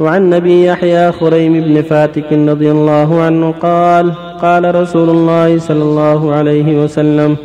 وعن 0.00 0.30
نبي 0.30 0.66
يحيى 0.66 1.12
خريم 1.12 1.60
بن 1.60 1.82
فاتك 1.82 2.32
رضي 2.32 2.70
الله 2.70 3.20
عنه 3.20 3.54
قال 3.62 4.12
قال 4.42 4.74
رسول 4.74 5.10
الله 5.10 5.58
صلى 5.58 5.82
الله 5.82 6.20
عليه 6.34 6.84
وسلم 6.84 7.36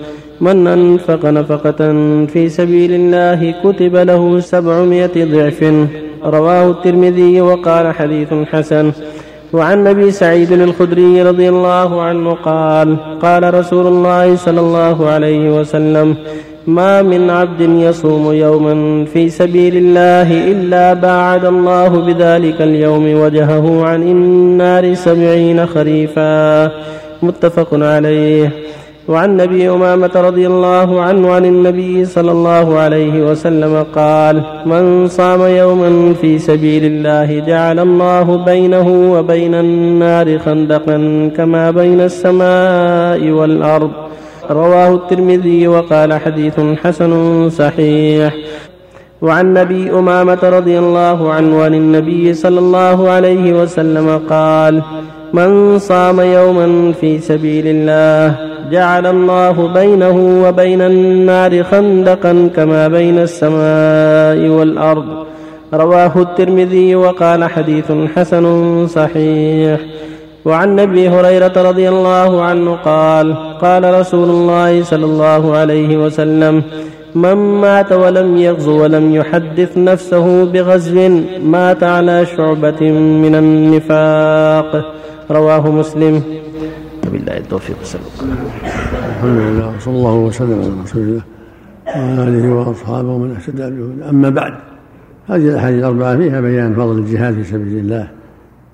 من 0.42 0.68
أنفق 0.68 1.26
نفقة 1.26 1.82
في 2.34 2.50
سبيل 2.50 2.92
الله 2.92 3.54
كتب 3.64 3.96
له 3.96 4.40
سبعمائة 4.40 5.16
ضعف 5.34 5.60
رواه 6.24 6.72
الترمذي 6.72 7.42
وقال 7.42 7.86
حديث 7.96 8.34
حسن. 8.52 8.92
وعن 9.54 9.88
ابي 9.88 10.12
سعيد 10.12 10.52
الخدري 10.52 11.24
رضي 11.24 11.50
الله 11.50 12.02
عنه 12.02 12.34
قال 12.34 12.98
قال 13.22 13.54
رسول 13.54 13.88
الله 13.88 14.36
صلى 14.36 14.60
الله 14.60 15.10
عليه 15.10 15.60
وسلم 15.60 16.16
ما 16.68 17.02
من 17.02 17.30
عبد 17.30 17.62
يصوم 17.62 18.34
يوما 18.34 19.06
في 19.06 19.30
سبيل 19.30 19.78
الله 19.78 20.52
إلا 20.52 20.94
باعد 20.94 21.46
الله 21.46 21.88
بذلك 21.88 22.62
اليوم 22.62 23.22
وجهه 23.22 23.86
عن 23.86 24.04
النار 24.04 24.94
سبعين 24.94 25.66
خريفا. 25.66 26.72
متفق 27.24 27.68
عليه. 27.74 28.52
وعن 29.08 29.42
ابي 29.42 29.70
أمامة 29.70 30.12
رضي 30.16 30.48
الله 30.48 31.02
عنه 31.02 31.34
عن 31.34 31.46
النبي 31.46 32.06
صلى 32.06 32.32
الله 32.32 32.78
عليه 32.78 33.32
وسلم 33.32 33.86
قال 33.96 34.44
من 34.66 35.08
صام 35.08 35.42
يوما 35.42 36.14
في 36.14 36.40
سبيل 36.40 36.86
الله 36.86 37.40
جعل 37.40 37.80
الله 37.80 38.38
بينه 38.46 39.14
وبين 39.14 39.56
النار 39.56 40.40
خندقا 40.40 41.30
كما 41.38 41.72
بين 41.72 42.02
السماء 42.02 43.30
والأرض 43.30 43.92
رواه 44.52 44.94
الترمذي 44.94 45.68
وقال 45.68 46.14
حديث 46.14 46.60
حسن 46.84 47.50
صحيح. 47.50 48.34
وعن 49.22 49.58
أبي 49.58 49.90
أمامة 49.90 50.40
رضي 50.44 50.80
الله 50.80 51.34
عنه 51.34 51.64
عن 51.64 51.74
النبي 51.74 52.34
صلى 52.34 52.60
الله 52.60 53.10
عليه 53.10 53.62
وسلم 53.62 54.22
قال 54.30 54.82
من 55.34 55.80
صام 55.80 56.20
يوما 56.22 56.92
في 56.92 57.20
سبيل 57.20 57.64
الله 57.68 58.36
جعل 58.72 59.08
الله 59.08 59.68
بينه 59.74 60.44
وبين 60.48 60.82
النار 60.82 61.64
خندقا 61.64 62.50
كما 62.56 62.88
بين 62.88 63.20
السماء 63.20 64.50
والأرض 64.50 65.06
رواه 65.74 66.12
الترمذي 66.16 66.96
وقال 66.96 67.44
حديث 67.44 67.92
حسن 68.16 68.46
صحيح. 68.88 69.80
وعن 70.46 70.80
أبي 70.80 71.10
هريرة 71.10 71.54
رضي 71.70 71.90
الله 71.90 72.42
عنه 72.42 72.76
قال 72.76 73.36
قال 73.62 74.00
رسول 74.00 74.30
الله 74.30 74.84
صلى 74.84 75.06
الله 75.06 75.58
عليه 75.58 76.06
وسلم 76.06 76.64
من 77.16 77.38
مات 77.62 77.92
ولم 77.92 78.38
يغزو 78.38 78.84
ولم 78.84 79.16
يحدث 79.16 79.78
نفسه 79.78 80.46
بغزو 80.46 80.98
مات 81.44 81.84
على 81.84 82.26
شعبة 82.26 82.82
من 83.24 83.36
النفاق. 83.36 84.72
رواه 85.32 85.72
مسلم. 85.72 86.24
وبالله 87.08 87.38
التوفيق 87.38 87.78
صلى 87.84 88.02
الله 88.22 88.36
الحمد 89.10 89.40
لله 89.40 89.76
وصلى 89.78 89.96
الله 89.96 90.16
وسلم 90.16 90.62
على 90.62 90.82
رسول 90.84 91.02
الله 91.02 91.24
وعلى 91.88 92.24
آله 92.28 92.54
وأصحابه 92.54 93.10
ومن 93.10 93.32
اهتدى 93.36 93.62
بهدى 93.62 94.10
أما 94.10 94.30
بعد 94.30 94.54
هذه 95.28 95.48
الأحاديث 95.48 95.80
الأربعة 95.80 96.18
فيها 96.18 96.42
بيان 96.42 96.74
فضل 96.74 96.98
الجهاد 96.98 97.34
في 97.34 97.44
سبيل 97.44 97.78
الله 97.78 98.08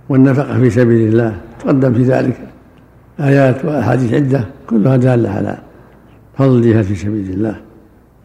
والنفقة 0.10 0.60
في 0.60 0.70
سبيل 0.70 1.08
الله 1.08 1.36
تقدم 1.60 1.94
في 1.94 2.04
ذلك. 2.04 2.38
آيات 3.22 3.66
وأحاديث 3.66 4.14
عدة 4.14 4.46
كلها 4.68 4.98
دالة 4.98 5.30
على 5.30 5.58
فضل 6.38 6.58
الجهاد 6.58 6.84
في 6.84 6.96
سبيل 6.96 7.30
الله 7.30 7.62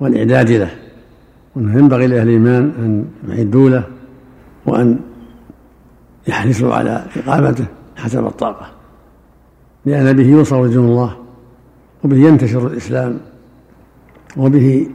والإعداد 0.01 0.51
له. 0.51 0.71
وأنه 1.57 1.79
ينبغي 1.79 2.07
لأهل 2.07 2.23
الإيمان 2.23 2.73
أن 2.79 3.05
يعدوا 3.29 3.71
له 3.71 3.85
وأن 4.67 4.99
يحرصوا 6.29 6.75
على 6.75 7.05
إقامته 7.17 7.65
حسب 7.97 8.27
الطاقة. 8.27 8.67
لأن 9.87 10.17
به 10.17 10.25
ينصر 10.27 10.67
دين 10.67 10.79
الله 10.79 11.17
وبه 12.05 12.17
ينتشر 12.17 12.67
الإسلام 12.67 13.21
وبه 14.37 14.87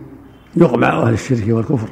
يقمع 0.55 1.01
أهل 1.01 1.13
الشرك 1.13 1.45
والكفر. 1.47 1.89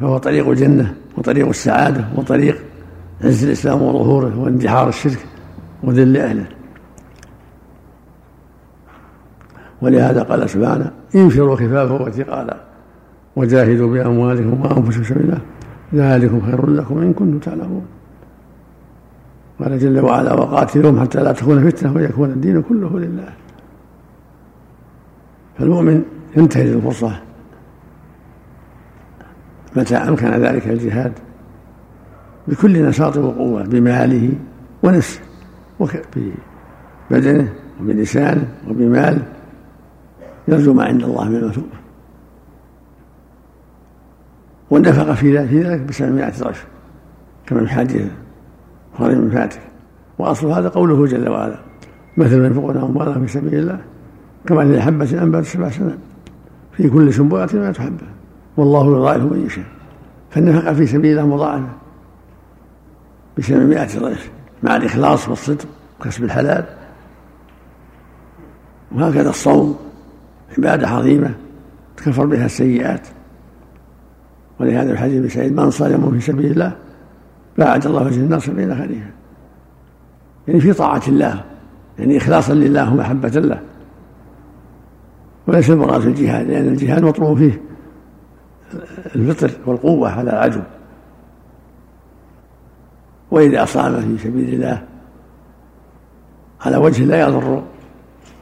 فهو 0.00 0.18
طريق 0.18 0.48
الجنة 0.48 0.94
وطريق 1.18 1.48
السعادة 1.48 2.04
وطريق 2.16 2.58
عز 3.24 3.44
الإسلام 3.44 3.82
وظهوره 3.82 4.38
واندحار 4.38 4.88
الشرك. 4.88 5.26
وذل 5.82 6.16
أهله. 6.16 6.46
ولهذا 9.82 10.22
قال 10.22 10.50
سبحانه 10.50 10.92
انفروا 11.14 11.56
خفافا 11.56 12.02
وثقالا 12.02 12.56
وجاهدوا 13.36 13.92
بأموالكم 13.92 14.60
وأنفسكم 14.60 15.04
سبيل 15.04 15.22
الله. 15.22 15.40
ذلكم 15.94 16.40
خير 16.40 16.70
لكم 16.70 16.98
إن 16.98 17.12
كنتم 17.12 17.38
تعلمون. 17.38 17.86
قال 19.60 19.78
جل 19.78 20.00
وعلا 20.00 20.32
وقاتلهم 20.32 21.00
حتى 21.00 21.22
لا 21.22 21.32
تكون 21.32 21.70
فتنة 21.70 21.94
ويكون 21.96 22.30
الدين 22.30 22.62
كله 22.62 22.98
لله. 22.98 23.28
فالمؤمن 25.58 26.02
ينتهز 26.36 26.70
الفرصة. 26.72 27.20
متى 29.76 29.96
أمكن 29.96 30.26
ذلك 30.26 30.68
الجهاد؟ 30.68 31.12
بكل 32.48 32.82
نشاط 32.82 33.16
وقوة 33.16 33.62
بماله 33.62 34.30
ونفسه. 34.82 35.20
ببدنه 37.10 37.52
وبلسانه 37.80 38.48
وبماله 38.68 39.22
يرجو 40.48 40.74
ما 40.74 40.84
عند 40.84 41.02
الله 41.02 41.28
من 41.28 41.36
المثوبه 41.36 41.82
والنفقه 44.70 45.14
في 45.14 45.38
ذلك 45.38 45.80
بسبعمائة 45.80 46.32
ضعف 46.38 46.66
كما 47.46 47.66
في 47.66 47.72
حديث 47.72 48.06
خير 48.98 49.18
من 49.18 49.30
فاتك 49.30 49.60
وأصل 50.18 50.50
هذا 50.50 50.68
قوله 50.68 51.06
جل 51.06 51.28
وعلا 51.28 51.58
مثل 52.16 52.44
ينفقون 52.44 52.76
اموالهم 52.76 53.26
في 53.26 53.32
سبيل 53.32 53.54
الله 53.54 53.80
كما 54.46 54.62
أن 54.62 54.80
حبه 54.80 55.22
انبات 55.22 55.44
سبع 55.44 55.70
سنين. 55.70 55.98
في 56.72 56.90
كل 56.90 57.14
سنبلة 57.14 57.48
ما 57.54 57.72
تحبه. 57.72 58.06
والله 58.56 58.96
يضاعف 58.96 59.20
من 59.22 59.46
يشاء. 59.46 59.64
فالنفقه 60.30 60.74
في 60.74 60.86
سبيل 60.86 61.18
الله 61.18 61.34
مضاعفة. 61.34 61.68
بسبعمائة 63.38 63.98
ضعف 63.98 64.30
مع 64.62 64.76
الإخلاص 64.76 65.28
والصدق 65.28 65.66
وكسب 66.00 66.24
الحلال. 66.24 66.64
وهكذا 68.92 69.30
الصوم 69.30 69.78
عبادة 70.58 70.88
عظيمة 70.88 71.34
تكفر 71.96 72.26
بها 72.26 72.46
السيئات. 72.46 73.08
ولهذا 74.60 74.92
الحديث 74.92 75.22
بن 75.22 75.28
سعيد 75.28 75.52
من 75.52 75.70
صام 75.70 76.10
في 76.10 76.20
سبيل 76.20 76.50
الله 76.50 76.76
باعد 77.58 77.86
الله 77.86 78.06
وجه 78.06 78.16
النار 78.20 78.38
سبعين 78.38 78.74
خليفة. 78.74 79.10
يعني 80.48 80.60
في 80.60 80.72
طاعة 80.72 81.02
الله 81.08 81.44
يعني 81.98 82.16
إخلاصا 82.16 82.54
لله 82.54 82.92
ومحبة 82.92 83.28
له. 83.28 83.60
وليس 85.46 85.70
المراد 85.70 86.06
الجهاد 86.06 86.46
لأن 86.46 86.68
الجهاد 86.68 87.02
مطلوب 87.02 87.38
فيه 87.38 87.60
الفطر 89.16 89.50
والقوة 89.66 90.10
على 90.10 90.30
العدو 90.30 90.60
وإذا 93.32 93.62
أصاب 93.62 94.00
في 94.00 94.18
سبيل 94.18 94.54
الله 94.54 94.82
على 96.60 96.76
وجه 96.76 97.04
لا 97.04 97.20
يضر 97.20 97.62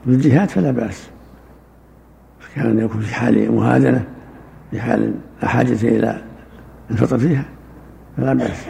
بالجهاد 0.06 0.48
فلا 0.48 0.70
بأس. 0.70 1.10
كان 2.54 2.78
يكون 2.78 3.00
في 3.00 3.14
حال 3.14 3.52
مهادنة 3.52 4.04
في 4.70 4.80
حال 4.80 5.14
لا 5.42 5.48
حاجة 5.48 5.72
إلى 5.82 6.22
الفطر 6.90 7.18
فيها 7.18 7.44
فلا 8.16 8.32
بأس. 8.32 8.66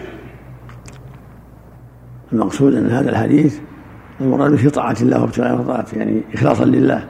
المقصود 2.33 2.75
أن 2.75 2.91
هذا 2.91 3.11
الحديث 3.11 3.59
المراد 4.21 4.55
في 4.55 4.71
طاعة 4.71 4.97
الله 5.01 5.21
وابتغاء 5.21 5.57
مرضاته 5.57 5.99
يعني 5.99 6.23
إخلاصا 6.35 6.65
لله. 6.65 7.09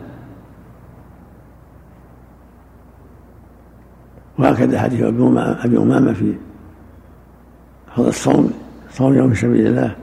وهكذا 4.38 4.80
حديث 4.80 5.02
أبي 5.02 5.78
أمامة 5.78 6.12
في 6.12 6.34
فضل 7.96 8.08
الصوم. 8.08 8.69
صوم 8.90 9.14
يوم 9.14 9.30
في 9.30 9.40
سبيل 9.40 9.66
الله. 9.66 9.96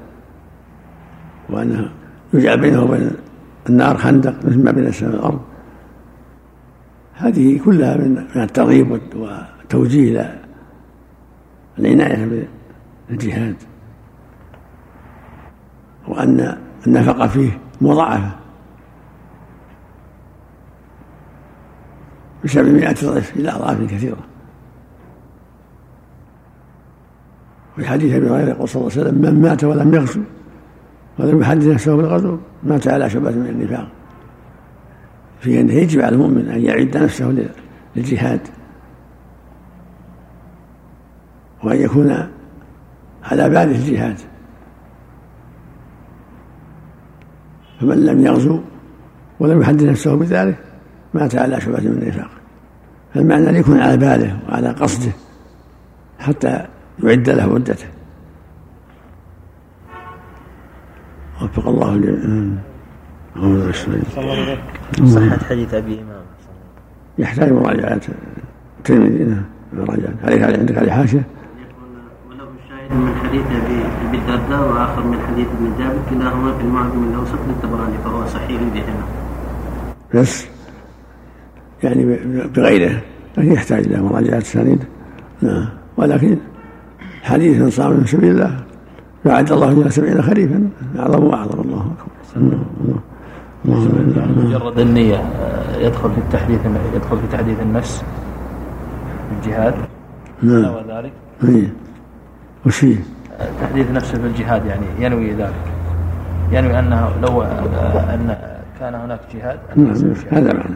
وانه 1.50 1.92
يجعل 2.34 2.60
بينه 2.60 2.84
وبين 2.84 3.12
النار 3.70 3.98
خندق 3.98 4.46
مثل 4.46 4.64
ما 4.64 4.72
بين 4.72 4.86
السماء 4.86 5.16
والأرض. 5.16 5.42
هذه 7.14 7.60
كلها 7.66 7.98
من 7.98 8.26
الترغيب 8.36 9.00
والتوجيه 9.16 10.12
إلى 10.12 10.40
العناية 11.80 12.48
بالجهاد. 13.10 13.56
وأن 16.08 16.58
النفقة 16.88 17.28
فيه 17.28 17.60
مضاعفة. 17.82 18.32
بسبعمائة 22.44 22.96
ضعف 23.04 23.36
إلى 23.36 23.50
أضعاف 23.50 23.82
كثيرة. 23.82 24.27
في 27.78 27.88
حديث 27.88 28.16
أبي 28.16 28.30
هريرة 28.30 28.50
يقول 28.50 28.70
صلى 28.70 28.82
الله 28.82 28.92
عليه 28.92 29.02
وسلم 29.02 29.22
من 29.22 29.42
مات 29.42 29.64
ولم 29.64 29.94
يغزو 29.94 30.22
ولم 31.20 31.42
يحدث 31.42 31.68
نفسه 31.68 31.96
بالغزو 31.96 32.38
مات 32.64 32.88
على 32.88 33.10
شبهة 33.10 33.32
من 33.32 33.48
النفاق. 33.48 33.88
في 35.40 35.62
أنه 35.62 35.74
يجب 35.74 36.02
على 36.02 36.16
المؤمن 36.16 36.48
أن 36.50 36.62
يعد 36.62 36.98
نفسه 36.98 37.48
للجهاد 37.96 38.40
وأن 41.64 41.82
يكون 41.82 42.28
على 43.24 43.50
باله 43.50 43.76
الجهاد. 43.76 44.18
فمن 47.80 48.06
لم 48.06 48.26
يغزو 48.26 48.60
ولم 49.40 49.62
يحدث 49.62 49.84
نفسه 49.84 50.16
بذلك 50.16 50.58
مات 51.14 51.36
على 51.36 51.62
شبهة 51.62 51.82
من 51.82 52.02
النفاق. 52.02 52.30
فالمعنى 53.14 53.50
أن 53.50 53.56
يكون 53.56 53.80
على 53.80 53.98
باله 53.98 54.40
وعلى 54.50 54.70
قصده 54.70 55.12
حتى 56.20 56.66
يعد 57.04 57.30
له 57.30 57.54
مدته 57.54 57.88
وفق 61.42 61.68
الله 61.68 61.96
الجميع 61.96 62.58
صحة 65.06 65.38
حديث 65.50 65.74
أبي 65.74 65.94
إمام. 65.94 66.22
يحتاج 67.18 67.52
مراجعة. 67.52 68.02
الترمذي 68.78 69.24
نعم. 69.24 69.44
مراجعة. 69.74 70.14
عليك 70.24 70.44
عندك 70.44 70.78
عليه 70.78 70.92
حاشية؟ 70.92 71.24
وله 72.30 72.48
شاهد 72.70 72.92
من 72.92 73.16
حديث 73.16 73.42
ابي 73.42 74.18
الدرداء 74.18 74.70
واخر 74.70 75.04
من 75.04 75.20
حديث 75.28 75.48
ابن 75.48 75.78
جابر 75.80 76.00
كلاهما 76.10 76.58
في 76.58 76.64
المعجم 76.64 77.10
الاوسط 77.10 77.40
للطبراني 77.48 77.98
فهو 78.04 78.26
صحيح 78.26 78.62
بهما. 78.62 79.04
بس 80.14 80.48
يعني 81.84 82.06
بغيره. 82.48 83.02
لكن 83.38 83.52
يحتاج 83.52 83.86
إلى 83.86 84.02
مراجعة 84.02 84.38
السنين 84.38 84.80
نعم. 85.42 85.70
ولكن 85.98 86.38
حديث 87.28 87.76
صام 87.76 87.92
من 87.92 88.06
سبيل 88.06 88.32
الله 88.32 88.56
فعد 89.24 89.52
الله 89.52 89.72
إلى 89.72 89.90
سبعين 89.90 90.22
خريفا 90.22 90.70
أعظم 91.00 91.24
وأعظم. 91.24 91.60
الله 91.60 91.92
أكبر. 91.92 92.98
مجرد 93.66 94.80
النية 94.80 95.16
آه، 95.16 95.78
يدخل 95.78 96.12
في 96.12 96.18
التحديث 96.18 96.60
يدخل 96.96 97.18
في 97.18 97.28
تحديث 97.32 97.62
النفس 97.62 98.04
الجهاد. 99.32 99.74
نعم. 100.44 100.74
وذلك. 100.74 101.12
إيه. 101.44 101.74
وش 102.66 102.78
فيه؟ 102.78 102.98
آه، 103.40 103.50
تحديث 103.62 103.92
نفسه 103.92 104.18
في 104.18 104.28
الجهاد 104.28 104.66
يعني 104.66 104.86
ينوي 105.00 105.34
ذلك. 105.34 105.54
ينوي 106.52 106.80
أنه 106.80 107.10
لو 107.22 107.42
آه، 107.42 108.14
أن 108.14 108.38
كان 108.80 108.96
هناك 108.96 109.20
جهاد 109.34 109.60
نعم 109.76 110.14
هذا 110.30 110.54
معنى. 110.54 110.76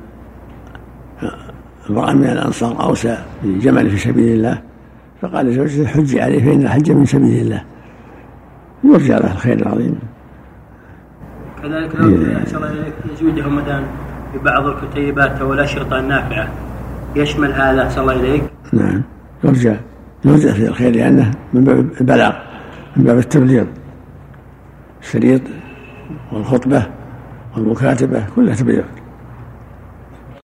امرأ 1.91 2.13
من 2.13 2.23
الأنصار 2.23 2.83
أوسى 2.83 3.17
بجمل 3.43 3.89
في 3.89 3.97
سبيل 3.97 4.33
الله 4.33 4.61
فقال 5.21 5.45
لزوجته 5.45 5.87
حجي 5.87 6.21
عليه 6.21 6.45
فإن 6.45 6.61
الحج 6.61 6.91
من 6.91 7.05
سبيل 7.05 7.41
الله. 7.41 7.63
يرجى 8.83 9.13
له 9.13 9.31
الخير 9.31 9.59
العظيم. 9.59 9.99
كذلك 11.63 11.95
لو 11.95 12.09
يزوده 13.13 13.49
مثلا 13.49 13.83
ببعض 14.33 14.65
الكتيبات 14.65 15.41
أو 15.41 15.53
الاشرطه 15.53 15.99
النافعه 15.99 16.47
يشمل 17.15 17.53
هذا 17.53 17.89
صلى 17.89 18.01
الله 18.01 18.13
إليك؟ 18.13 18.43
نعم. 18.73 19.01
يرجى 19.43 19.75
يرجى 20.25 20.51
في 20.53 20.67
الخير 20.67 20.95
لأنه 20.95 21.31
من 21.53 21.63
باب 21.63 21.89
البلاغ 22.01 22.33
من 22.97 23.03
باب 23.03 23.17
التبليغ. 23.17 23.65
الشريط 25.01 25.41
والخطبة 26.31 26.85
والمكاتبة 27.55 28.23
كلها 28.35 28.55
تبليغ. 28.55 28.83